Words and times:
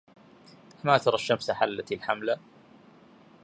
أما 0.85 0.97
ترى 0.97 1.15
الشمس 1.15 1.51
حلت 1.51 1.91
الحملا 1.91 2.39